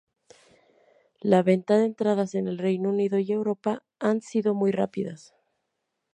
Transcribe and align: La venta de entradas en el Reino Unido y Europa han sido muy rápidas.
La 1.19 1.43
venta 1.43 1.77
de 1.77 1.85
entradas 1.85 2.33
en 2.33 2.47
el 2.47 2.57
Reino 2.57 2.89
Unido 2.89 3.19
y 3.19 3.31
Europa 3.31 3.83
han 3.99 4.21
sido 4.21 4.55
muy 4.55 4.71
rápidas. 4.71 5.35